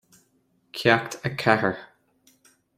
[0.73, 1.77] Ceacht a Ceathair